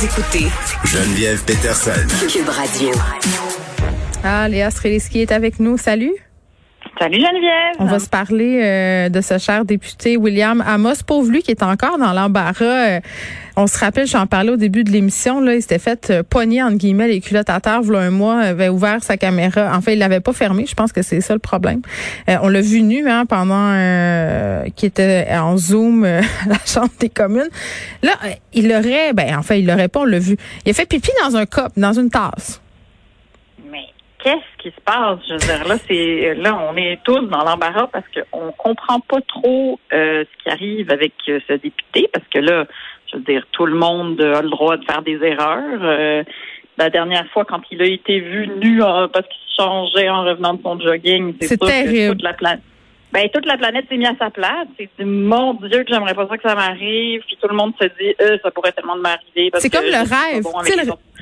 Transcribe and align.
Vous 0.00 0.06
écoutez 0.06 0.46
Geneviève 0.84 1.44
Peterson. 1.44 1.90
Cube 2.26 2.48
Radio. 2.48 2.90
Ah, 4.24 4.48
Léa 4.48 4.70
Streliski 4.70 5.20
est 5.20 5.30
avec 5.30 5.60
nous. 5.60 5.76
Salut. 5.76 6.14
Salut 7.00 7.16
Geneviève. 7.16 7.76
On 7.78 7.86
va 7.86 7.98
se 7.98 8.10
parler 8.10 8.60
euh, 8.62 9.08
de 9.08 9.22
ce 9.22 9.38
cher 9.38 9.64
député 9.64 10.18
William 10.18 10.62
Amos, 10.66 10.96
pauvre 11.06 11.30
lui 11.30 11.42
qui 11.42 11.50
est 11.50 11.62
encore 11.62 11.96
dans 11.96 12.12
l'embarras. 12.12 12.64
Euh, 12.64 13.00
on 13.56 13.66
se 13.66 13.78
rappelle, 13.78 14.06
j'en 14.06 14.26
parlais 14.26 14.50
au 14.50 14.58
début 14.58 14.84
de 14.84 14.90
l'émission, 14.90 15.40
là, 15.40 15.54
il 15.54 15.62
s'était 15.62 15.78
fait 15.78 16.10
euh, 16.10 16.22
pogner 16.22 16.62
entre 16.62 16.76
guillemets 16.76 17.08
les 17.08 17.22
culottes 17.22 17.48
à 17.48 17.58
terre, 17.58 17.80
voilà 17.80 18.00
un 18.00 18.10
mois, 18.10 18.40
avait 18.40 18.68
ouvert 18.68 19.02
sa 19.02 19.16
caméra. 19.16 19.74
En 19.74 19.80
fait, 19.80 19.94
il 19.94 19.98
l'avait 19.98 20.20
pas 20.20 20.34
fermé. 20.34 20.66
Je 20.66 20.74
pense 20.74 20.92
que 20.92 21.00
c'est 21.00 21.22
ça 21.22 21.32
le 21.32 21.38
problème. 21.38 21.80
on 22.28 22.48
l'a 22.48 22.60
vu 22.60 22.82
nu 22.82 23.08
hein, 23.08 23.24
pendant 23.24 23.72
qu'il 24.76 24.88
était 24.88 25.26
en 25.32 25.56
zoom 25.56 26.04
à 26.04 26.20
la 26.46 26.58
Chambre 26.66 26.92
des 26.98 27.08
communes. 27.08 27.48
Là, 28.02 28.12
il 28.52 28.70
aurait, 28.70 29.14
ben 29.14 29.38
en 29.38 29.42
fait, 29.42 29.60
il 29.60 29.66
l'aurait 29.66 29.88
pas. 29.88 30.00
On 30.00 30.04
l'a 30.04 30.18
vu. 30.18 30.36
Il 30.66 30.70
a 30.70 30.74
fait 30.74 30.84
pipi 30.84 31.12
dans 31.24 31.34
un 31.34 31.46
cop, 31.46 31.72
dans 31.78 31.98
une 31.98 32.10
tasse 32.10 32.60
qu'est-ce 34.22 34.62
qui 34.62 34.74
se 34.74 34.80
passe? 34.84 35.18
Je 35.28 35.32
veux 35.34 35.38
dire, 35.38 35.68
là, 35.68 35.76
c'est 35.88 36.34
là, 36.34 36.58
on 36.70 36.76
est 36.76 36.98
tous 37.04 37.20
dans 37.20 37.44
l'embarras 37.44 37.88
parce 37.88 38.04
qu'on 38.08 38.52
comprend 38.52 39.00
pas 39.00 39.20
trop 39.26 39.78
euh, 39.92 40.24
ce 40.24 40.42
qui 40.42 40.50
arrive 40.50 40.90
avec 40.90 41.12
euh, 41.28 41.40
ce 41.48 41.54
député, 41.54 42.08
parce 42.12 42.26
que 42.28 42.38
là, 42.38 42.66
je 43.10 43.16
veux 43.16 43.22
dire, 43.22 43.44
tout 43.52 43.66
le 43.66 43.74
monde 43.74 44.20
a 44.20 44.42
le 44.42 44.50
droit 44.50 44.76
de 44.76 44.84
faire 44.84 45.02
des 45.02 45.18
erreurs. 45.22 45.80
Euh, 45.82 46.22
la 46.78 46.90
dernière 46.90 47.26
fois, 47.32 47.44
quand 47.44 47.60
il 47.70 47.82
a 47.82 47.86
été 47.86 48.20
vu 48.20 48.48
nu 48.48 48.80
parce 48.80 49.26
qu'il 49.26 49.40
se 49.48 49.62
changeait 49.62 50.08
en 50.08 50.24
revenant 50.24 50.54
de 50.54 50.62
son 50.62 50.80
jogging, 50.80 51.34
c'est 51.40 51.58
terrible. 51.58 52.12
toute 52.12 52.22
la 52.22 52.32
planète. 52.32 52.60
Ben, 53.12 53.28
toute 53.28 53.44
la 53.44 53.58
planète 53.58 53.86
s'est 53.88 53.96
mise 53.96 54.08
à 54.08 54.14
sa 54.18 54.30
place. 54.30 54.68
C'est 54.78 55.04
mon 55.04 55.54
Dieu 55.54 55.82
que 55.82 55.92
j'aimerais 55.92 56.14
pas 56.14 56.28
ça 56.28 56.36
que 56.36 56.48
ça 56.48 56.54
m'arrive. 56.54 57.22
Puis 57.26 57.36
tout 57.40 57.48
le 57.48 57.56
monde 57.56 57.72
se 57.80 57.86
dit, 57.86 58.14
euh, 58.20 58.38
ça 58.42 58.52
pourrait 58.52 58.70
tellement 58.70 58.96
m'arriver. 58.96 59.50
C'est 59.58 59.68
comme 59.68 59.84
le 59.84 59.98
rêve. 59.98 60.44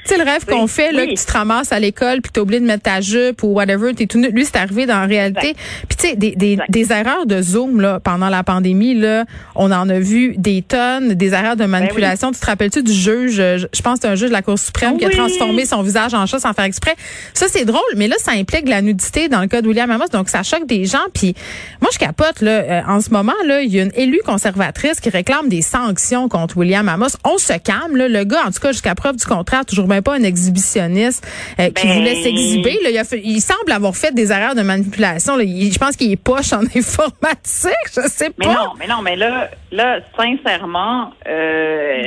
Tu 0.04 0.14
sais, 0.14 0.18
le 0.18 0.24
rêve 0.24 0.44
qu'on 0.44 0.66
fait, 0.66 0.92
là, 0.92 1.06
que 1.06 1.10
tu 1.10 1.24
te 1.24 1.32
ramasses 1.32 1.72
à 1.72 1.80
l'école 1.80 2.20
puis 2.20 2.32
tu 2.32 2.40
oublié 2.40 2.60
de 2.60 2.66
mettre 2.66 2.84
ta 2.84 3.00
jupe 3.00 3.42
ou 3.42 3.48
whatever, 3.48 3.94
t'es 3.94 4.06
tout 4.06 4.18
Lui, 4.18 4.44
c'est 4.44 4.56
arrivé 4.56 4.86
dans 4.86 5.00
la 5.00 5.06
réalité. 5.06 5.54
Puis 5.88 5.96
tu 5.98 6.08
sais, 6.08 6.16
des, 6.16 6.34
des, 6.36 6.58
des, 6.68 6.92
erreurs 6.92 7.26
de 7.26 7.42
Zoom, 7.42 7.80
là, 7.80 8.00
pendant 8.00 8.28
la 8.28 8.42
pandémie, 8.42 8.94
là, 8.94 9.24
on 9.54 9.70
en 9.70 9.88
a 9.88 9.98
vu 9.98 10.34
des 10.36 10.62
tonnes, 10.62 11.14
des 11.14 11.32
erreurs 11.32 11.56
de 11.56 11.62
ben 11.62 11.68
manipulation. 11.68 12.32
Tu 12.32 12.40
te 12.40 12.46
rappelles-tu 12.46 12.82
du 12.82 12.92
juge, 12.92 13.36
je 13.36 13.82
pense 13.82 13.94
que 13.94 14.02
c'est 14.02 14.08
un 14.08 14.14
juge 14.14 14.28
de 14.28 14.34
la 14.34 14.42
Cour 14.42 14.58
suprême 14.58 14.98
qui 14.98 15.04
a 15.04 15.10
transformé 15.10 15.66
son 15.66 15.82
visage 15.82 16.14
en 16.14 16.26
chat 16.26 16.38
sans 16.38 16.52
faire 16.52 16.64
exprès. 16.64 16.94
Ça, 17.34 17.46
c'est 17.48 17.64
drôle, 17.64 17.80
mais 17.96 18.08
là, 18.08 18.16
ça 18.18 18.32
implique 18.32 18.68
la 18.68 18.82
nudité 18.82 19.28
dans 19.28 19.40
le 19.40 19.46
cas 19.46 19.62
de 19.62 19.68
William 19.68 19.90
Amos, 19.90 20.08
donc 20.12 20.28
ça 20.28 20.42
choque 20.42 20.66
des 20.66 20.84
gens. 20.84 20.98
Puis 21.12 21.34
moi, 21.80 21.90
je 21.92 21.98
capote, 21.98 22.40
là, 22.40 22.50
euh, 22.50 22.80
en 22.86 23.00
ce 23.00 23.10
moment, 23.10 23.32
là, 23.46 23.62
il 23.62 23.74
y 23.74 23.80
a 23.80 23.82
une 23.82 23.92
élue 23.94 24.20
conservatrice 24.24 25.00
qui 25.00 25.10
réclame 25.10 25.48
des 25.48 25.62
sanctions 25.62 26.28
contre 26.28 26.56
William 26.56 26.88
Amos. 26.88 27.16
On 27.24 27.38
se 27.38 27.54
calme, 27.58 27.96
là. 27.96 28.08
Le 28.08 28.24
gars, 28.24 28.42
en 28.46 28.50
tout 28.50 28.60
cas, 28.60 28.72
jusqu'à 28.72 28.94
preuve 28.94 29.16
du 29.16 29.24
contraire, 29.24 29.64
toujours 29.64 29.87
même 29.88 30.02
pas 30.02 30.14
un 30.14 30.22
exhibitionniste 30.22 31.26
euh, 31.58 31.70
qui 31.70 31.86
ben, 31.86 31.94
voulait 31.94 32.14
s'exhiber. 32.16 32.78
Il, 32.82 33.20
il, 33.24 33.40
semble 33.40 33.72
avoir 33.72 33.96
fait 33.96 34.14
des 34.14 34.32
erreurs 34.32 34.54
de 34.54 34.62
manipulation. 34.62 35.38
je 35.38 35.78
pense 35.78 35.96
qu'il 35.96 36.12
est 36.12 36.22
poche 36.22 36.52
en 36.52 36.60
informatique. 36.76 37.72
Je 37.94 38.08
sais 38.08 38.30
pas. 38.30 38.34
Mais 38.38 38.46
non, 38.46 38.72
mais 38.78 38.86
non, 38.86 39.02
mais 39.02 39.16
là, 39.16 39.50
là, 39.72 40.00
sincèrement, 40.16 41.12
euh, 41.26 42.02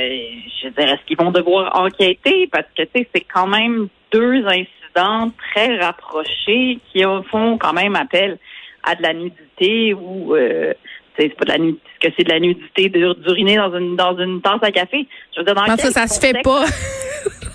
je 0.62 0.68
dirais, 0.68 0.92
est-ce 0.92 1.06
qu'ils 1.06 1.18
vont 1.18 1.30
devoir 1.30 1.78
enquêter? 1.78 2.48
Parce 2.50 2.66
que 2.76 2.82
tu 2.82 2.90
sais, 2.94 3.08
c'est 3.14 3.26
quand 3.32 3.46
même 3.46 3.88
deux 4.12 4.44
incidents 4.46 5.32
très 5.52 5.78
rapprochés 5.78 6.78
qui 6.92 7.02
font 7.30 7.58
quand 7.58 7.72
même 7.72 7.96
appel 7.96 8.38
à 8.82 8.94
de 8.94 9.02
la 9.02 9.14
nudité 9.14 9.94
ou 9.94 10.34
euh, 10.34 10.72
c'est 11.18 11.28
pas 11.36 11.44
de 11.44 11.50
la 11.50 11.58
nudité, 11.58 11.82
que 12.00 12.08
c'est 12.16 12.24
de 12.24 12.30
la 12.30 12.40
nudité 12.40 12.88
d'uriner 12.88 13.56
dans 13.56 13.76
une 13.76 13.96
dans 13.96 14.16
une 14.18 14.40
tasse 14.40 14.62
à 14.62 14.70
café? 14.70 15.06
Je 15.34 15.40
veux 15.40 15.44
dire, 15.44 15.54
dans 15.54 15.76
ça, 15.76 15.90
ça 15.90 16.06
se 16.06 16.20
fait 16.20 16.42
pas. 16.42 16.64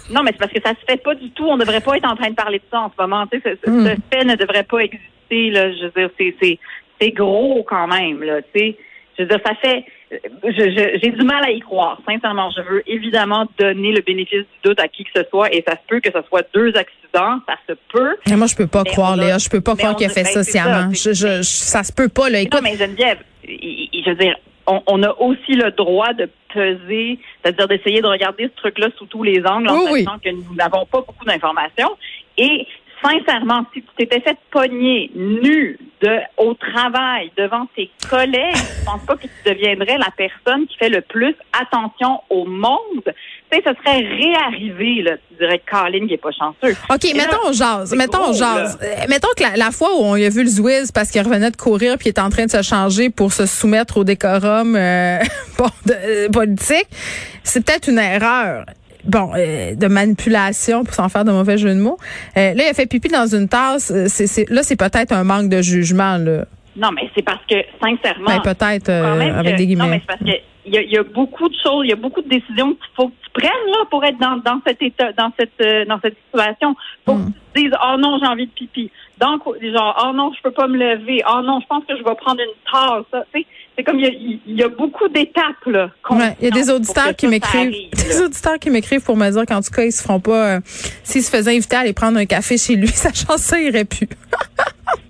Non, 0.10 0.24
mais 0.24 0.32
c'est 0.32 0.40
parce 0.40 0.52
que 0.52 0.62
ça 0.62 0.72
se 0.72 0.86
fait 0.90 1.02
pas 1.02 1.16
du 1.16 1.30
tout. 1.32 1.46
On 1.46 1.58
ne 1.58 1.62
devrait 1.62 1.82
pas 1.82 1.98
être 1.98 2.10
en 2.10 2.16
train 2.16 2.30
de 2.30 2.36
parler 2.36 2.60
de 2.60 2.64
ça 2.72 2.82
en 2.82 2.92
ce 2.96 3.02
moment. 3.02 3.26
Tu 3.28 3.40
sais, 3.42 3.58
ce, 3.64 3.70
hmm. 3.70 3.96
fait 4.12 4.24
ne 4.24 4.36
devrait 4.36 4.64
pas 4.64 4.80
exister. 4.80 5.50
Là. 5.52 5.72
Je 5.72 5.86
veux 5.86 5.92
dire, 5.96 6.10
c'est, 6.18 6.36
c'est, 6.42 6.60
c'est 7.00 7.12
gros 7.12 7.64
quand 7.64 7.88
même. 7.88 8.24
Là, 8.24 8.42
tu 8.42 8.60
sais. 8.60 8.78
Je 9.18 9.24
veux 9.24 9.30
dire, 9.30 9.40
ça 9.44 9.56
fait. 9.56 9.84
j'ai 11.02 11.12
du 11.12 11.24
mal 11.24 11.44
à 11.44 11.50
y 11.50 11.60
croire. 11.60 12.00
Sincèrement, 12.08 12.52
je 12.56 12.62
veux 12.62 12.84
évidemment 12.86 13.48
donner 13.58 13.92
le 13.92 14.02
bénéfice 14.02 14.42
du 14.42 14.70
doute 14.70 14.80
à 14.80 14.88
qui 14.88 15.04
que 15.06 15.10
ce 15.16 15.24
soit, 15.30 15.52
et 15.52 15.64
ça 15.68 15.74
se 15.74 15.82
peut 15.88 16.00
que 16.00 16.12
ce 16.12 16.22
soit 16.28 16.48
deux 16.54 16.72
accidents, 16.76 17.40
ça 17.48 17.56
se 17.68 17.74
peut. 17.92 18.16
Mais 18.28 18.36
moi, 18.36 18.46
je 18.46 18.56
peux 18.56 18.68
pas 18.68 18.84
croire, 18.84 19.18
Léa. 19.18 19.40
Je 19.40 19.50
peux 19.50 19.62
pas 19.62 19.76
croire 19.76 19.96
qu'il 19.96 20.06
a 20.06 20.10
fait 20.10 20.24
ben, 20.24 20.32
ça 20.32 20.44
sciemment. 20.44 20.94
Je, 20.94 21.14
je, 21.14 21.42
ça 21.42 21.84
se 21.84 21.92
peut 21.92 22.10
pas, 22.10 22.30
là. 22.30 22.42
Écoute, 22.42 22.62
non, 22.62 22.70
mais 22.70 22.78
Geneviève, 22.78 23.18
je 23.44 24.10
veux 24.10 24.16
dire, 24.16 24.36
on, 24.68 25.04
a 25.04 25.12
aussi 25.20 25.54
le 25.54 25.72
droit 25.72 26.14
de 26.14 26.30
c'est-à-dire 26.58 27.68
d'essayer 27.68 28.02
de 28.02 28.08
regarder 28.08 28.46
ce 28.46 28.56
truc-là 28.62 28.88
sous 28.98 29.06
tous 29.06 29.24
les 29.24 29.46
angles 29.46 29.70
en 29.70 29.86
sachant 29.86 30.20
que 30.20 30.30
nous 30.30 30.56
n'avons 30.56 30.86
pas 30.86 31.02
beaucoup 31.02 31.26
d'informations. 31.26 31.98
Et 32.38 32.68
sincèrement, 33.04 33.66
si 33.74 33.82
tu 33.82 33.88
t'étais 33.98 34.20
fait 34.22 34.38
pogner 34.52 35.12
nu 35.16 35.78
de, 36.02 36.20
au 36.38 36.54
travail 36.54 37.32
devant 37.38 37.68
tes 37.76 37.90
collègues, 38.10 38.56
je 38.56 38.86
pense 38.86 39.06
pas 39.06 39.16
que 39.16 39.24
tu 39.28 39.30
deviendrais 39.46 39.98
la 39.98 40.12
personne 40.16 40.68
qui 40.68 40.78
fait 40.78 40.90
le 40.90 41.02
plus 41.02 41.36
attention 41.54 42.22
au 42.30 42.46
monde? 42.46 43.14
Tu 43.50 43.58
sais, 43.58 43.64
ce 43.66 43.74
serait 43.82 44.00
réarrivé, 44.00 45.04
là. 45.04 45.12
Tu 45.30 45.38
dirais 45.40 45.60
que 45.60 45.72
Colin, 45.72 46.06
il 46.06 46.14
est 46.14 46.18
pas 46.18 46.32
chanceux. 46.32 46.76
OK, 46.90 47.14
mettons, 47.16 47.52
jase. 47.54 47.96
Mettons, 47.96 48.34
jase. 48.34 48.78
Euh, 48.82 49.06
mettons 49.08 49.30
que 49.38 49.44
la, 49.58 49.72
fois 49.72 49.90
où 49.96 50.04
on 50.04 50.14
a 50.14 50.30
vu 50.30 50.44
le 50.44 50.50
Zwiz 50.50 50.92
parce 50.92 51.12
qu'il 51.12 51.22
revenait 51.22 51.52
de 51.52 51.56
courir 51.56 51.98
puis 51.98 52.08
il 52.08 52.10
est 52.10 52.20
en 52.20 52.30
train 52.30 52.46
de 52.46 52.52
se 52.52 52.62
changer 52.62 53.10
pour 53.10 53.32
se 53.32 53.46
soumettre 53.46 53.98
au 53.98 54.04
décorum 54.04 54.76
euh, 54.76 55.20
euh, 55.90 56.30
politique, 56.30 56.88
c'est 57.44 57.66
peut-être 57.66 57.88
une 57.90 58.00
erreur 58.00 58.66
bon, 59.08 59.32
euh, 59.36 59.76
de 59.76 59.88
manipulation 59.88 60.84
pour 60.84 60.94
s'en 60.94 61.10
faire 61.10 61.26
de 61.26 61.32
mauvais 61.32 61.58
jeux 61.58 61.74
de 61.74 61.80
mots. 61.80 61.98
Euh, 62.38 62.54
là, 62.54 62.64
il 62.64 62.70
a 62.70 62.74
fait 62.74 62.86
pipi 62.86 63.10
dans 63.10 63.28
une 63.28 63.48
tasse. 63.48 63.92
Euh, 63.92 64.06
c'est, 64.08 64.50
là, 64.50 64.64
c'est 64.64 64.76
peut-être 64.76 65.14
un 65.14 65.24
manque 65.24 65.50
de 65.50 65.62
jugement. 65.62 66.18
Là. 66.18 66.46
Non, 66.76 66.90
mais 66.92 67.10
c'est 67.16 67.24
parce 67.24 67.44
que, 67.50 67.56
sincèrement... 67.82 68.28
Ben, 68.28 68.42
peut-être 68.42 68.90
avec 68.90 69.56
des 69.56 69.66
guillemets. 69.66 69.84
Non, 69.84 69.90
mais 69.90 70.02
c'est 70.02 70.18
parce 70.18 70.20
que 70.20 70.38
il 70.68 70.74
y, 70.74 70.78
a, 70.78 70.82
y, 70.82 70.98
a, 70.98 71.04
beaucoup 71.04 71.48
de 71.48 71.56
choses, 71.56 71.86
il 71.86 71.90
y 71.90 71.94
a 71.94 71.98
beaucoup 71.98 72.22
de 72.22 72.30
décisions 72.30 72.74
qu'il 72.74 72.94
faut 72.96 73.08
que 73.08 73.14
tu 73.24 73.30
prennes 73.34 73.72
là 73.72 73.86
pour 73.90 74.04
être 74.04 74.18
dans, 74.20 74.38
dans 74.38 74.62
cet 74.66 74.82
état, 74.82 75.12
dans 75.14 75.32
cette 75.40 75.88
dans 75.88 76.00
cette 76.02 76.18
situation. 76.26 76.76
Faut 77.06 77.16
que 77.16 77.28
tu 77.28 77.34
dises 77.62 77.72
oh 77.84 77.98
non 77.98 78.20
j'ai 78.22 78.28
envie 78.28 78.46
de 78.46 78.52
pipi. 78.52 78.92
Donc 79.20 79.42
genre 79.62 80.06
oh 80.06 80.14
non 80.14 80.32
je 80.36 80.42
peux 80.42 80.52
pas 80.52 80.68
me 80.68 80.78
lever. 80.78 81.22
Oh 81.30 81.42
non 81.44 81.60
je 81.62 81.68
pense 81.68 81.84
que 81.86 81.98
je 81.98 82.04
vais 82.04 82.16
prendre 82.16 82.42
une 82.42 82.72
tasse. 82.72 83.24
Tu 83.34 83.42
sais, 83.42 83.48
c'est 83.78 83.84
comme 83.84 84.00
il 84.00 84.40
y, 84.48 84.64
a, 84.64 84.70
beaucoup 84.70 85.08
d'étapes 85.08 85.66
là. 85.68 85.92
il 86.10 86.46
y 86.46 86.48
a 86.48 86.52
des 86.52 86.72
auditeurs 86.72 87.16
qui 87.16 87.28
m'écrivent, 87.28 87.72
des 87.94 88.22
auditeurs 88.22 88.58
qui 88.58 88.72
m'écrivent 88.72 89.04
pour 89.04 89.16
me 89.16 89.30
dire 89.30 89.46
qu'en 89.46 89.62
tout 89.62 89.70
cas 89.70 89.84
ils 89.84 89.92
se 89.92 90.02
feront 90.02 90.20
pas, 90.20 90.56
euh, 90.56 90.60
s'ils 91.04 91.22
se 91.22 91.30
faisaient 91.30 91.56
inviter 91.56 91.76
à 91.76 91.80
aller 91.82 91.94
prendre 91.94 92.18
un 92.18 92.26
café 92.26 92.58
chez 92.58 92.76
lui, 92.76 92.88
sa 92.96 93.14
chance 93.14 93.42
ça 93.42 93.62
irait 93.62 93.86
plus. 93.86 94.08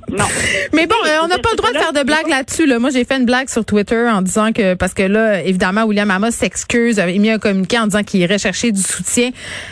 Non. 0.10 0.26
Mais 0.74 0.88
bon, 0.88 0.96
euh, 1.06 1.18
on 1.24 1.28
n'a 1.28 1.38
pas 1.38 1.50
le 1.52 1.58
droit 1.58 1.72
de 1.72 1.78
faire 1.78 1.92
de 1.92 2.02
blagues 2.04 2.30
là-dessus. 2.30 2.66
Là. 2.66 2.80
Moi, 2.80 2.92
j'ai 2.92 3.04
fait 3.04 3.18
une 3.18 3.26
blague 3.26 3.50
sur 3.50 3.66
Twitter 3.66 4.08
en 4.10 4.22
disant 4.22 4.54
que 4.54 4.74
parce 4.74 4.94
que 4.94 5.04
là, 5.04 5.44
évidemment, 5.44 5.84
William 5.84 6.10
Amos 6.10 6.32
s'excuse, 6.32 6.98
avait 7.00 7.18
mis 7.18 7.30
un 7.30 7.40
communiqué 7.40 7.78
en 7.78 7.88
disant 7.88 8.04
qu'il 8.04 8.22
irait 8.22 8.38
chercher 8.38 8.72
du 8.72 8.82
soutien. 8.82 9.32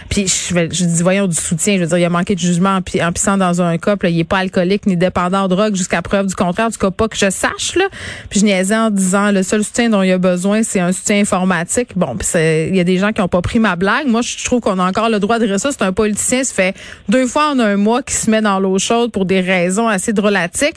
Puis 0.09 0.27
je, 0.27 0.53
je 0.53 0.85
dis 0.85 1.03
voyons 1.03 1.27
du 1.27 1.35
soutien. 1.37 1.75
Je 1.75 1.81
veux 1.81 1.87
dire, 1.87 1.97
il 1.99 2.03
a 2.03 2.09
manqué 2.09 2.35
de 2.35 2.41
jugement 2.41 2.64
en, 2.69 2.77
en 2.77 3.11
pissant 3.11 3.37
dans 3.37 3.61
un 3.61 3.77
couple. 3.77 4.09
Il 4.09 4.19
est 4.19 4.23
pas 4.23 4.39
alcoolique 4.39 4.85
ni 4.85 4.97
dépendant 4.97 5.43
de 5.47 5.55
drogue 5.55 5.75
jusqu'à 5.75 6.01
preuve 6.01 6.27
du 6.27 6.35
contraire. 6.35 6.67
En 6.67 6.71
tout 6.71 6.79
cas, 6.79 6.91
pas 6.91 7.07
que 7.07 7.17
je 7.17 7.29
sache 7.29 7.75
là. 7.75 7.85
Puis 8.29 8.39
je 8.39 8.45
niaisais 8.45 8.75
en 8.75 8.89
disant 8.89 9.31
le 9.31 9.43
seul 9.43 9.63
soutien 9.63 9.89
dont 9.89 10.01
il 10.01 10.11
a 10.11 10.17
besoin, 10.17 10.63
c'est 10.63 10.79
un 10.79 10.91
soutien 10.91 11.19
informatique. 11.19 11.89
Bon, 11.95 12.15
il 12.35 12.75
y 12.75 12.79
a 12.79 12.83
des 12.83 12.97
gens 12.97 13.11
qui 13.11 13.21
ont 13.21 13.27
pas 13.27 13.41
pris 13.41 13.59
ma 13.59 13.75
blague. 13.75 14.07
Moi, 14.07 14.21
je 14.21 14.43
trouve 14.43 14.61
qu'on 14.61 14.79
a 14.79 14.83
encore 14.83 15.09
le 15.09 15.19
droit 15.19 15.39
de 15.39 15.45
dire 15.45 15.59
ça. 15.59 15.71
C'est 15.71 15.83
un 15.83 15.93
politicien, 15.93 16.43
ça 16.43 16.53
fait 16.53 16.75
deux 17.09 17.27
fois 17.27 17.51
en 17.51 17.59
un 17.59 17.75
mois 17.75 18.01
qui 18.01 18.13
se 18.13 18.29
met 18.29 18.41
dans 18.41 18.59
l'eau 18.59 18.79
chaude 18.79 19.11
pour 19.11 19.25
des 19.25 19.41
raisons 19.41 19.87
assez 19.87 20.13
drôlatiques. 20.13 20.75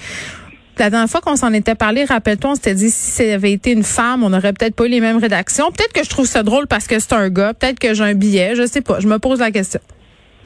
La 0.78 0.90
dernière 0.90 1.08
fois 1.08 1.20
qu'on 1.20 1.34
s'en 1.34 1.52
était 1.52 1.74
parlé, 1.74 2.04
rappelle-toi, 2.04 2.52
on 2.52 2.54
s'était 2.54 2.74
dit 2.74 2.90
si 2.90 3.10
ça 3.10 3.24
avait 3.34 3.50
été 3.50 3.72
une 3.72 3.82
femme, 3.82 4.22
on 4.22 4.30
n'aurait 4.30 4.52
peut-être 4.52 4.76
pas 4.76 4.86
eu 4.86 4.88
les 4.88 5.00
mêmes 5.00 5.18
rédactions. 5.18 5.72
Peut-être 5.72 5.92
que 5.92 6.04
je 6.04 6.08
trouve 6.08 6.26
ça 6.26 6.44
drôle 6.44 6.68
parce 6.68 6.86
que 6.86 7.00
c'est 7.00 7.14
un 7.14 7.28
gars. 7.30 7.52
Peut-être 7.52 7.80
que 7.80 7.94
j'ai 7.94 8.04
un 8.04 8.14
billet. 8.14 8.54
Je 8.54 8.64
sais 8.64 8.80
pas. 8.80 9.00
Je 9.00 9.08
me 9.08 9.18
pose 9.18 9.40
la 9.40 9.50
question. 9.50 9.80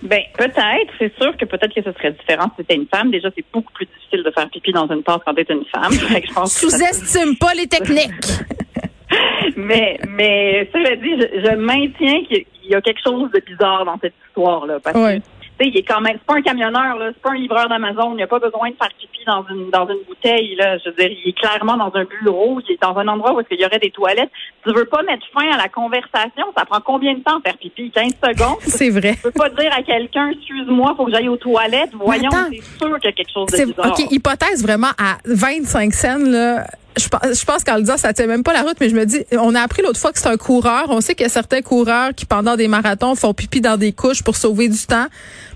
Ben 0.03 0.23
peut-être. 0.37 0.93
C'est 0.99 1.15
sûr 1.21 1.37
que 1.37 1.45
peut-être 1.45 1.75
que 1.75 1.83
ce 1.83 1.93
serait 1.93 2.13
différent 2.13 2.47
si 2.51 2.57
c'était 2.59 2.75
une 2.75 2.87
femme. 2.87 3.11
Déjà, 3.11 3.29
c'est 3.35 3.45
beaucoup 3.53 3.73
plus 3.73 3.87
difficile 3.87 4.23
de 4.25 4.31
faire 4.31 4.49
pipi 4.51 4.73
dans 4.73 4.89
une 4.89 5.03
tasse 5.03 5.21
quand 5.25 5.35
t'es 5.35 5.47
une 5.49 5.65
femme. 5.67 5.93
Sous-estime 6.47 7.37
pas 7.37 7.55
les 7.55 7.67
techniques. 7.69 8.11
mais 9.57 9.99
mais 10.09 10.69
cela 10.73 10.97
dit, 10.97 11.11
je, 11.19 11.57
maintiens 11.57 12.25
qu'il 12.25 12.45
y 12.65 12.75
a 12.75 12.81
quelque 12.81 13.01
chose 13.05 13.31
de 13.31 13.41
bizarre 13.41 13.85
dans 13.85 13.99
cette 14.01 14.15
histoire 14.27 14.67
là 14.67 14.79
parce 14.83 14.97
que 14.97 15.23
il 15.67 15.77
est 15.77 15.83
quand 15.83 16.01
même, 16.01 16.17
c'est 16.19 16.27
pas 16.27 16.37
un 16.39 16.43
camionneur, 16.43 16.99
là, 16.99 17.11
c'est 17.13 17.23
pas 17.23 17.31
un 17.31 17.37
livreur 17.37 17.69
d'Amazon. 17.69 18.13
Il 18.13 18.19
n'a 18.19 18.27
pas 18.27 18.39
besoin 18.39 18.71
de 18.71 18.77
faire 18.77 18.91
pipi 18.99 19.21
dans 19.27 19.45
une 19.51 19.71
dans 19.71 19.87
une 19.89 20.03
bouteille. 20.07 20.55
Là. 20.57 20.79
Je 20.79 20.91
veux 20.91 20.97
dire, 20.97 21.11
il 21.11 21.31
est 21.31 21.39
clairement 21.39 21.77
dans 21.77 21.93
un 21.95 22.05
bureau. 22.05 22.61
Il 22.69 22.75
est 22.75 22.83
dans 22.83 22.97
un 22.97 23.09
endroit 23.09 23.35
où 23.35 23.43
il 23.51 23.61
y 23.61 23.65
aurait 23.65 23.79
des 23.79 23.91
toilettes. 23.91 24.31
Tu 24.65 24.73
veux 24.73 24.85
pas 24.85 25.03
mettre 25.03 25.27
fin 25.33 25.51
à 25.53 25.57
la 25.57 25.69
conversation. 25.69 26.47
Ça 26.57 26.65
prend 26.65 26.81
combien 26.81 27.15
de 27.15 27.21
temps 27.21 27.41
faire 27.45 27.57
pipi? 27.57 27.91
15 27.91 28.13
secondes? 28.23 28.59
C'est 28.61 28.91
vrai. 28.91 29.15
Tu 29.17 29.23
peux 29.23 29.31
pas 29.31 29.51
dire 29.51 29.73
à 29.77 29.83
quelqu'un, 29.83 30.29
excuse-moi, 30.29 30.95
faut 30.97 31.07
que 31.07 31.13
j'aille 31.13 31.29
aux 31.29 31.37
toilettes. 31.37 31.93
Voyons, 31.95 32.31
c'est 32.31 32.63
sûr 32.63 32.99
qu'il 32.99 33.11
y 33.11 33.13
a 33.13 33.13
quelque 33.13 33.33
chose 33.33 33.47
de 33.47 33.65
bizarre. 33.65 33.87
Ok, 33.91 34.13
hypothèse 34.13 34.63
vraiment 34.63 34.93
à 34.99 35.19
25 35.25 35.93
scènes 35.93 36.31
là 36.31 36.67
je 36.97 37.09
pense, 37.09 37.41
je 37.41 37.45
pense 37.45 37.65
qu'en 37.65 37.77
le 37.77 37.83
disant, 37.83 37.97
ça 37.97 38.13
tient 38.13 38.27
même 38.27 38.43
pas 38.43 38.53
la 38.53 38.63
route, 38.63 38.77
mais 38.81 38.89
je 38.89 38.95
me 38.95 39.05
dis, 39.07 39.25
on 39.33 39.55
a 39.55 39.61
appris 39.61 39.83
l'autre 39.83 39.99
fois 39.99 40.13
que 40.13 40.19
c'est 40.19 40.29
un 40.29 40.37
coureur. 40.37 40.87
On 40.89 41.01
sait 41.01 41.15
qu'il 41.15 41.25
y 41.25 41.27
a 41.27 41.33
certains 41.33 41.63
coureurs 41.63 42.15
qui, 42.15 42.27
pendant 42.27 42.57
des 42.57 42.69
marathons, 42.69 43.15
font 43.15 43.35
pipi 43.35 43.61
dans 43.61 43.77
des 43.77 43.93
couches 43.93 44.23
pour 44.23 44.37
sauver 44.37 44.69
du 44.69 44.79
temps. 44.87 45.07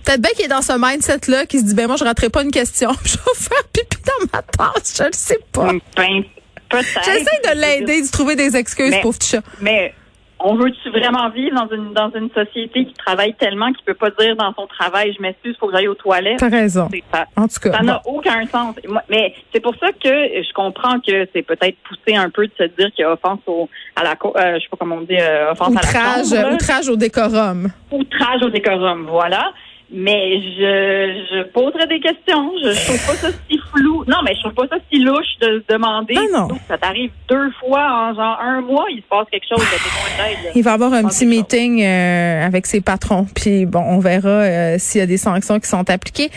Peut-être 0.05 0.21
bien 0.21 0.31
qu'il 0.33 0.45
est 0.45 0.49
dans 0.49 0.63
ce 0.63 0.73
mindset-là, 0.79 1.47
qui 1.47 1.59
se 1.59 1.65
dit, 1.65 1.75
ben 1.75 1.87
moi, 1.87 1.97
je 1.97 2.05
raterai 2.05 2.31
pas 2.31 2.43
une 2.43 2.51
question. 2.51 2.91
je 3.05 3.17
vais 3.17 3.35
faire 3.35 3.65
pipi 3.73 3.99
dans 4.07 4.27
ma 4.33 4.43
tasse. 4.43 4.95
Je 4.97 5.05
le 5.05 5.13
sais 5.13 5.41
pas. 5.53 5.73
Ben, 5.97 6.23
J'essaie 6.73 7.55
de 7.55 7.61
l'aider, 7.61 8.03
de 8.03 8.11
trouver 8.11 8.37
des 8.37 8.57
excuses, 8.57 8.93
pour 8.95 9.13
pauvre 9.13 9.19
chat. 9.23 9.43
Mais 9.61 9.95
on 10.47 10.55
veut-tu 10.55 10.91
vraiment 10.91 11.29
vivre 11.31 11.57
dans 11.57 11.69
une 11.75 11.93
dans 11.93 12.11
une 12.15 12.31
société 12.31 12.85
qui 12.85 12.95
travaille 12.95 13.35
tellement 13.35 13.73
qu'il 13.73 13.85
peut 13.85 13.95
pas 13.95 14.11
dire 14.11 14.37
dans 14.37 14.55
son 14.55 14.67
travail 14.67 15.13
je 15.17 15.21
m'excuse 15.21 15.57
faut 15.59 15.67
que 15.67 15.75
j'aille 15.75 15.89
aux 15.89 15.95
toilettes? 15.95 16.39
T'as 16.39 16.49
raison. 16.49 16.89
En 17.37 17.49
tout 17.49 17.61
cas 17.61 17.73
ça 17.73 17.83
n'a 17.83 18.01
aucun 18.05 18.47
sens. 18.47 18.77
Mais 19.09 19.35
c'est 19.53 19.61
pour 19.61 19.75
ça 19.81 19.89
que 19.93 20.09
je 20.09 20.53
comprends 20.55 21.01
que 21.01 21.27
c'est 21.33 21.43
peut-être 21.43 21.77
poussé 21.89 22.17
un 22.17 22.31
peu 22.31 22.47
de 22.47 22.53
se 22.57 22.65
dire 22.79 22.91
qu'il 22.93 23.01
y 23.01 23.05
a 23.05 23.13
offense 23.13 23.41
au 23.47 23.69
à 23.97 24.05
la 24.05 24.11
euh, 24.13 24.55
je 24.55 24.61
sais 24.61 24.69
pas 24.71 24.77
comment 24.79 24.97
on 24.97 25.01
dit 25.03 25.19
euh, 25.19 25.51
offense 25.51 25.75
outrage, 25.75 26.33
à 26.33 26.43
la 26.43 26.53
outrage 26.55 26.89
au 26.89 26.97
décorum. 26.97 27.69
Outrage 27.91 28.43
au 28.43 28.51
décorum 28.51 29.07
voilà. 29.09 29.53
Mais 29.91 30.41
je, 30.41 31.23
je 31.31 31.43
poserai 31.45 31.87
des 31.87 32.01
questions. 32.01 32.53
Je, 32.63 32.71
je 32.71 32.87
trouve 32.87 33.07
pas 33.07 33.15
ça 33.15 33.29
si 33.49 33.57
flou. 33.77 34.05
Non, 34.07 34.19
mais 34.25 34.35
je 34.35 34.41
trouve 34.41 34.55
pas 34.55 34.77
ça 34.77 34.83
si 34.91 35.01
louche 35.01 35.39
de 35.41 35.63
se 35.67 35.73
demander. 35.73 36.15
non. 36.33 36.49
Ça 36.69 36.79
t'arrive 36.79 37.11
deux 37.29 37.51
fois 37.61 38.11
en 38.11 38.15
genre 38.15 38.39
un 38.41 38.61
mois, 38.61 38.87
il 38.91 38.99
se 38.99 39.09
passe 39.09 39.27
quelque 39.31 39.47
chose. 39.49 39.65
d'aide. 40.19 40.53
Il 40.55 40.63
va 40.63 40.73
avoir 40.73 40.93
un 40.93 41.05
petit 41.05 41.27
meeting 41.27 41.83
euh, 41.83 42.47
avec 42.47 42.67
ses 42.67 42.81
patrons. 42.81 43.27
Puis 43.35 43.67
bon, 43.67 43.81
on 43.81 43.99
verra 43.99 44.29
euh, 44.29 44.77
s'il 44.79 45.01
y 45.01 45.03
a 45.03 45.07
des 45.07 45.17
sanctions 45.17 45.61
qui 45.61 45.69
sont 45.69 45.89
appliquées. 45.91 46.31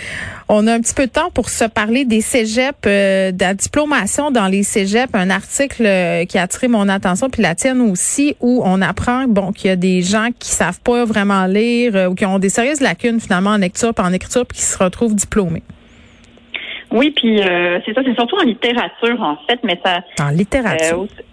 On 0.47 0.65
a 0.68 0.74
un 0.74 0.81
petit 0.81 0.94
peu 0.94 1.06
de 1.06 1.12
temps 1.12 1.30
pour 1.31 1.50
se 1.50 1.65
parler 1.65 2.06
des 2.06 2.21
cégeps, 2.21 2.77
euh, 2.88 3.31
de 3.31 3.39
la 3.39 3.53
diplomation 3.53 4.31
dans 4.31 4.47
les 4.47 4.63
cégeps. 4.63 5.13
Un 5.13 5.30
article 5.30 6.25
qui 6.27 6.38
a 6.38 6.44
attiré 6.44 6.68
mon 6.68 6.89
attention, 6.89 7.30
puis 7.30 7.41
la 7.41 7.56
tienne 7.56 7.81
aussi, 7.81 8.36
où 8.39 8.62
on 8.65 8.81
apprend 8.81 9.25
bon 9.27 9.51
qu'il 9.51 9.69
y 9.69 9.74
a 9.74 9.75
des 9.75 10.01
gens 10.01 10.30
qui 10.38 10.50
savent 10.50 10.80
pas 10.81 11.06
vraiment 11.06 11.45
lire 11.45 12.09
ou 12.09 12.15
qui 12.15 12.25
ont 12.25 12.39
des 12.39 12.50
sérieuses 12.50 12.81
lacunes 12.81 13.19
finalement 13.19 13.51
en 13.51 13.57
lecture 13.57 13.94
puis 13.94 14.06
en 14.06 14.13
écriture 14.13 14.45
puis 14.45 14.57
qui 14.57 14.63
se 14.63 14.77
retrouvent 14.77 15.15
diplômés. 15.15 15.63
Oui, 16.91 17.12
puis 17.12 17.41
euh, 17.41 17.80
c'est 17.86 17.94
ça, 17.94 18.01
c'est 18.03 18.15
surtout 18.15 18.38
en 18.38 18.44
littérature 18.44 19.21
en 19.21 19.38
fait, 19.47 19.59
mais 19.63 19.80
ça. 19.83 20.01
En 20.21 20.30
littérature. 20.30 21.01
Euh, 21.01 21.24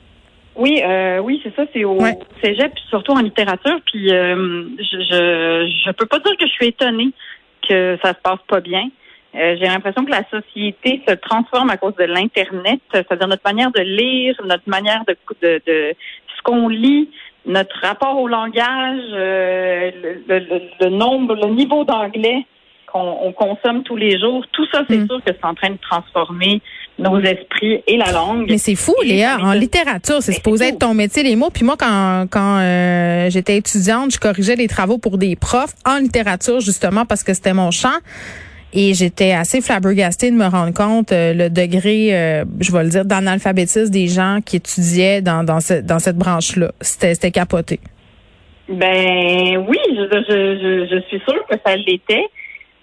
oui, 0.56 0.80
euh, 0.84 1.18
oui, 1.18 1.40
c'est 1.42 1.54
ça, 1.54 1.64
c'est 1.72 1.84
au 1.84 1.98
cégep, 2.42 2.72
puis 2.74 2.84
surtout 2.88 3.12
en 3.12 3.20
littérature. 3.20 3.78
Puis 3.86 4.08
je, 4.08 4.76
je 4.78 5.72
je 5.84 5.90
peux 5.92 6.06
pas 6.06 6.18
dire 6.18 6.36
que 6.38 6.46
je 6.46 6.52
suis 6.52 6.66
étonnée 6.66 7.10
que 7.68 7.98
ça 8.02 8.10
se 8.10 8.20
passe 8.22 8.40
pas 8.48 8.60
bien. 8.60 8.88
J'ai 9.34 9.66
l'impression 9.66 10.06
que 10.06 10.10
la 10.10 10.24
société 10.30 11.02
se 11.06 11.12
transforme 11.14 11.68
à 11.68 11.76
cause 11.76 11.94
de 11.96 12.04
l'internet, 12.04 12.80
c'est-à-dire 12.90 13.28
notre 13.28 13.42
manière 13.44 13.70
de 13.70 13.82
lire, 13.82 14.34
notre 14.44 14.66
manière 14.66 15.04
de 15.06 15.16
de, 15.42 15.60
de 15.66 15.94
ce 16.36 16.42
qu'on 16.42 16.68
lit 16.68 17.10
notre 17.46 17.80
rapport 17.80 18.18
au 18.18 18.28
langage, 18.28 19.00
euh, 19.12 19.90
le, 20.28 20.88
nombre, 20.88 21.34
le 21.34 21.54
niveau 21.54 21.84
d'anglais 21.84 22.44
qu'on 22.86 23.32
consomme 23.32 23.82
tous 23.82 23.96
les 23.96 24.18
jours, 24.18 24.44
tout 24.52 24.66
ça, 24.72 24.82
c'est 24.88 24.98
mm. 24.98 25.06
sûr 25.06 25.18
que 25.24 25.32
c'est 25.32 25.44
en 25.44 25.54
train 25.54 25.70
de 25.70 25.78
transformer 25.78 26.62
nos 26.98 27.18
esprits 27.20 27.82
et 27.86 27.96
la 27.96 28.10
langue. 28.12 28.46
Mais 28.48 28.58
c'est 28.58 28.74
fou, 28.74 28.94
Léa. 29.04 29.38
En 29.40 29.52
littérature, 29.52 30.22
c'est 30.22 30.32
supposé 30.32 30.68
être 30.68 30.78
ton 30.78 30.94
métier, 30.94 31.22
les 31.22 31.36
mots. 31.36 31.50
Puis 31.50 31.64
moi, 31.64 31.76
quand, 31.78 32.26
quand 32.30 32.58
euh, 32.58 33.28
j'étais 33.30 33.56
étudiante, 33.56 34.12
je 34.12 34.18
corrigeais 34.18 34.56
les 34.56 34.68
travaux 34.68 34.98
pour 34.98 35.18
des 35.18 35.36
profs 35.36 35.74
en 35.84 35.98
littérature, 35.98 36.60
justement, 36.60 37.04
parce 37.04 37.22
que 37.22 37.34
c'était 37.34 37.54
mon 37.54 37.70
champ. 37.70 37.98
Et 38.72 38.94
j'étais 38.94 39.32
assez 39.32 39.60
flabbergastée 39.60 40.30
de 40.30 40.36
me 40.36 40.46
rendre 40.46 40.74
compte 40.74 41.12
euh, 41.12 41.32
le 41.32 41.48
degré, 41.48 42.14
euh, 42.14 42.44
je 42.60 42.72
vais 42.72 42.84
le 42.84 42.90
dire, 42.90 43.04
d'analphabétisme 43.04 43.90
des 43.90 44.08
gens 44.08 44.40
qui 44.44 44.56
étudiaient 44.56 45.22
dans, 45.22 45.44
dans, 45.44 45.58
dans 45.82 45.98
cette 45.98 46.16
branche-là. 46.16 46.72
C'était, 46.80 47.14
c'était 47.14 47.30
capoté. 47.30 47.80
Ben 48.68 49.64
oui, 49.68 49.78
je, 49.90 50.02
je, 50.28 50.86
je, 50.90 51.00
suis 51.08 51.20
sûre 51.20 51.46
que 51.48 51.56
ça 51.64 51.76
l'était. 51.76 52.26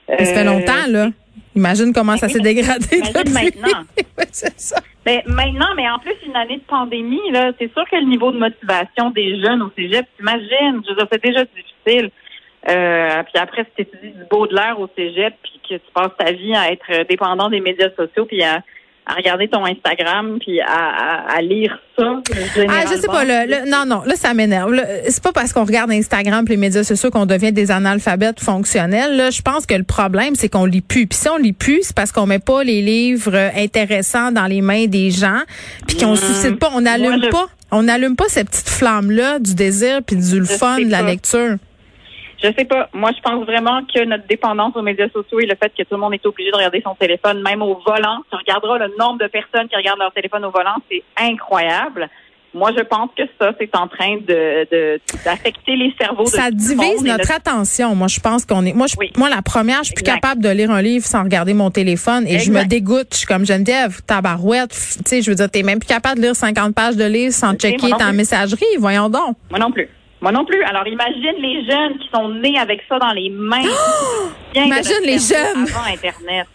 Ça 0.07 0.17
fait 0.17 0.43
longtemps, 0.43 0.87
là. 0.89 1.09
Imagine 1.55 1.93
comment 1.93 2.17
ça 2.17 2.29
s'est 2.29 2.39
dégradé 2.39 3.01
maintenant. 3.31 3.83
c'est 4.31 4.59
ça. 4.59 4.77
Ben, 5.05 5.21
maintenant, 5.27 5.67
mais 5.75 5.89
en 5.89 5.99
plus, 5.99 6.15
une 6.25 6.35
année 6.35 6.57
de 6.57 6.63
pandémie, 6.63 7.31
là, 7.31 7.51
c'est 7.59 7.71
sûr 7.73 7.83
que 7.89 7.95
le 7.95 8.05
niveau 8.05 8.31
de 8.31 8.39
motivation 8.39 9.11
des 9.11 9.39
jeunes 9.41 9.61
au 9.61 9.71
cégep, 9.77 10.05
t'imagines, 10.17 10.81
je 10.87 10.93
veux 10.93 11.07
c'est 11.11 11.23
déjà 11.23 11.43
difficile. 11.43 12.09
Euh, 12.69 13.23
puis 13.23 13.41
après, 13.41 13.65
si 13.65 13.69
tu 13.75 13.81
étudies 13.81 14.17
du 14.17 14.25
beau 14.31 14.47
de 14.47 14.55
l'air 14.55 14.79
au 14.79 14.89
cégep, 14.95 15.35
puis 15.43 15.59
que 15.69 15.75
tu 15.75 15.91
passes 15.93 16.15
ta 16.17 16.31
vie 16.31 16.55
à 16.55 16.71
être 16.71 17.07
dépendant 17.07 17.49
des 17.49 17.59
médias 17.59 17.89
sociaux, 17.95 18.25
puis 18.25 18.41
à, 18.41 18.61
regarder 19.07 19.47
ton 19.47 19.65
Instagram, 19.65 20.37
puis 20.39 20.61
à, 20.61 21.35
à, 21.35 21.41
lire 21.41 21.77
ça. 21.97 22.21
Ah, 22.69 22.83
je 22.89 22.99
sais 22.99 23.07
pas. 23.07 23.25
Le, 23.25 23.69
non, 23.69 23.85
non, 23.85 24.03
là, 24.05 24.15
ça 24.15 24.33
m'énerve. 24.33 24.73
C'est 25.07 25.21
pas 25.21 25.31
parce 25.31 25.53
qu'on 25.53 25.65
regarde 25.65 25.91
Instagram 25.91 26.45
puis 26.45 26.53
les 26.53 26.59
médias 26.59 26.83
sociaux 26.83 27.11
qu'on 27.11 27.25
devient 27.25 27.51
des 27.51 27.71
analphabètes 27.71 28.39
fonctionnels. 28.39 29.17
Là, 29.17 29.29
je 29.29 29.41
pense 29.41 29.65
que 29.65 29.75
le 29.75 29.83
problème, 29.83 30.35
c'est 30.35 30.49
qu'on 30.49 30.65
lit 30.65 30.81
plus. 30.81 31.07
Puis 31.07 31.19
si 31.19 31.29
on 31.29 31.37
lit 31.37 31.53
plus, 31.53 31.83
c'est 31.83 31.95
parce 31.95 32.11
qu'on 32.11 32.25
met 32.25 32.39
pas 32.39 32.63
les 32.63 32.81
livres 32.81 33.51
intéressants 33.55 34.31
dans 34.31 34.47
les 34.47 34.61
mains 34.61 34.85
des 34.85 35.11
gens, 35.11 35.41
puis 35.87 35.97
qu'on 35.97 36.13
mmh. 36.13 36.17
suscite 36.17 36.59
pas, 36.59 36.69
on 36.73 36.81
n'allume 36.81 37.29
pas, 37.29 37.47
on 37.71 37.83
n'allume 37.83 38.15
pas 38.15 38.25
cette 38.27 38.49
petite 38.49 38.69
flamme 38.69 39.11
là 39.11 39.39
du 39.39 39.55
désir 39.55 40.01
puis 40.05 40.15
du 40.15 40.45
fun 40.45 40.79
de 40.79 40.91
la 40.91 41.01
lecture. 41.01 41.57
Je 42.43 42.49
sais 42.57 42.65
pas. 42.65 42.89
Moi, 42.93 43.11
je 43.15 43.21
pense 43.21 43.45
vraiment 43.45 43.81
que 43.85 44.03
notre 44.03 44.27
dépendance 44.27 44.75
aux 44.75 44.81
médias 44.81 45.09
sociaux 45.09 45.39
et 45.39 45.45
le 45.45 45.55
fait 45.55 45.69
que 45.69 45.83
tout 45.83 45.95
le 45.95 45.97
monde 45.97 46.13
est 46.13 46.25
obligé 46.25 46.51
de 46.51 46.57
regarder 46.57 46.81
son 46.83 46.93
téléphone, 46.95 47.41
même 47.41 47.61
au 47.61 47.79
volant, 47.85 48.19
tu 48.29 48.35
regarderas 48.35 48.77
le 48.79 48.93
nombre 48.99 49.19
de 49.19 49.27
personnes 49.27 49.69
qui 49.69 49.75
regardent 49.75 49.99
leur 49.99 50.11
téléphone 50.11 50.43
au 50.43 50.51
volant, 50.51 50.75
c'est 50.91 51.03
incroyable. 51.17 52.09
Moi, 52.53 52.71
je 52.77 52.83
pense 52.83 53.09
que 53.17 53.23
ça, 53.39 53.51
c'est 53.59 53.75
en 53.75 53.87
train 53.87 54.17
de 54.17 54.99
d'affecter 55.25 55.75
les 55.75 55.91
cerveaux. 55.97 56.27
Ça 56.27 56.51
divise 56.51 57.03
notre 57.03 57.31
attention. 57.31 57.95
Moi, 57.95 58.07
je 58.07 58.19
pense 58.19 58.45
qu'on 58.45 58.63
est. 58.65 58.73
Moi, 58.73 58.85
je, 58.85 58.95
moi, 59.17 59.29
la 59.29 59.41
première, 59.41 59.79
je 59.79 59.85
suis 59.85 59.95
plus 59.95 60.03
capable 60.03 60.43
de 60.43 60.49
lire 60.49 60.69
un 60.69 60.81
livre 60.81 61.05
sans 61.05 61.23
regarder 61.23 61.55
mon 61.55 61.71
téléphone 61.71 62.27
et 62.27 62.39
je 62.39 62.51
me 62.51 62.63
dégoûte. 62.65 63.07
Je 63.13 63.19
suis 63.19 63.25
comme 63.25 63.45
Geneviève, 63.45 64.01
tabarouette. 64.05 64.69
Tu 64.69 65.01
sais, 65.05 65.21
je 65.23 65.31
veux 65.31 65.35
dire, 65.35 65.49
t'es 65.49 65.63
même 65.63 65.79
plus 65.79 65.87
capable 65.87 66.17
de 66.17 66.25
lire 66.25 66.35
50 66.35 66.75
pages 66.75 66.95
de 66.95 67.05
livre 67.05 67.33
sans 67.33 67.53
checker 67.55 67.89
ta 67.97 68.11
messagerie. 68.11 68.65
Voyons 68.77 69.09
donc. 69.09 69.35
Moi 69.49 69.59
non 69.59 69.71
plus. 69.71 69.89
Moi 70.23 70.31
non 70.31 70.45
plus. 70.45 70.63
Alors 70.63 70.87
imagine 70.87 71.35
les 71.37 71.65
jeunes 71.65 71.97
qui 71.97 72.07
sont 72.07 72.29
nés 72.29 72.57
avec 72.57 72.81
ça 72.87 72.97
dans 72.97 73.11
les 73.11 73.29
mains. 73.29 73.69
imagine 74.55 75.03
les 75.03 75.19
jeunes 75.19 75.67
avant 75.67 75.93
Internet. 75.93 76.47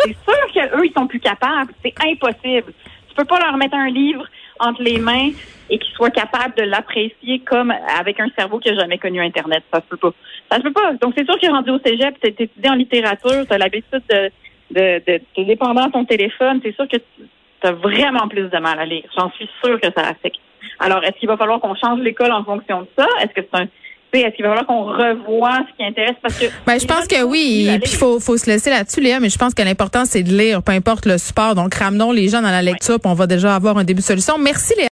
C'est 0.00 0.16
sûr 0.24 0.52
qu'eux, 0.52 0.84
ils 0.84 0.92
sont 0.92 1.06
plus 1.06 1.20
capables. 1.20 1.72
C'est 1.84 1.94
impossible. 2.04 2.72
Tu 3.08 3.14
peux 3.14 3.24
pas 3.24 3.38
leur 3.38 3.56
mettre 3.56 3.76
un 3.76 3.90
livre 3.90 4.26
entre 4.58 4.82
les 4.82 4.98
mains 4.98 5.30
et 5.70 5.78
qu'ils 5.78 5.94
soient 5.94 6.10
capables 6.10 6.54
de 6.56 6.64
l'apprécier 6.64 7.38
comme 7.46 7.72
avec 7.96 8.18
un 8.18 8.26
cerveau 8.36 8.58
qui 8.58 8.70
n'a 8.70 8.80
jamais 8.80 8.98
connu 8.98 9.20
Internet. 9.20 9.62
Ça 9.72 9.80
se 9.80 9.86
peut 9.86 9.98
pas. 9.98 10.12
Ça 10.50 10.56
se 10.56 10.62
peut 10.62 10.72
pas. 10.72 10.94
Donc 10.94 11.14
c'est 11.16 11.24
sûr 11.24 11.38
qu'il 11.38 11.48
est 11.48 11.52
rendu 11.52 11.70
au 11.70 11.78
cégep, 11.78 12.16
tu 12.20 12.28
étudié 12.28 12.70
en 12.70 12.74
littérature, 12.74 13.46
tu 13.46 13.52
as 13.52 13.58
l'habitude 13.58 14.02
de, 14.10 14.32
de, 14.72 15.02
de, 15.06 15.20
de 15.38 15.44
dépendant 15.44 15.88
ton 15.92 16.04
téléphone. 16.04 16.58
C'est 16.64 16.74
sûr 16.74 16.88
que 16.88 16.96
tu 16.96 17.68
as 17.68 17.72
vraiment 17.72 18.26
plus 18.26 18.50
de 18.50 18.58
mal 18.58 18.80
à 18.80 18.84
lire. 18.84 19.04
J'en 19.16 19.30
suis 19.30 19.48
sûre 19.62 19.80
que 19.80 19.92
ça 19.96 20.08
affecte. 20.08 20.40
Alors, 20.82 21.02
est-ce 21.04 21.18
qu'il 21.18 21.28
va 21.28 21.36
falloir 21.36 21.60
qu'on 21.60 21.74
change 21.74 22.00
l'école 22.00 22.32
en 22.32 22.44
fonction 22.44 22.82
de 22.82 22.88
ça? 22.98 23.06
Est-ce 23.22 23.32
que 23.40 23.46
c'est 23.50 23.60
un 23.60 23.66
est-ce 24.20 24.36
qu'il 24.36 24.44
va 24.44 24.50
falloir 24.50 24.66
qu'on 24.66 24.84
revoie 24.84 25.58
ce 25.70 25.76
qui 25.76 25.84
intéresse? 25.84 26.16
Parce 26.20 26.38
que 26.38 26.44
ben, 26.66 26.78
je 26.78 26.86
pense 26.86 27.06
que 27.06 27.22
oui, 27.24 27.70
et 27.72 27.78
puis 27.78 27.92
faut 27.92 28.20
faut 28.20 28.36
se 28.36 28.46
laisser 28.46 28.70
là-dessus 28.70 29.00
Léa, 29.00 29.20
mais 29.20 29.30
je 29.30 29.38
pense 29.38 29.54
que 29.54 29.62
l'important 29.62 30.04
c'est 30.04 30.22
de 30.22 30.30
lire, 30.30 30.62
peu 30.62 30.72
importe 30.72 31.06
le 31.06 31.16
support. 31.18 31.54
Donc 31.54 31.74
ramenons 31.74 32.12
les 32.12 32.28
gens 32.28 32.42
dans 32.42 32.50
la 32.50 32.62
lecture, 32.62 33.00
puis 33.00 33.10
on 33.10 33.14
va 33.14 33.26
déjà 33.26 33.54
avoir 33.54 33.78
un 33.78 33.84
début 33.84 34.00
de 34.00 34.06
solution. 34.06 34.36
Merci 34.38 34.74
Léa. 34.76 34.88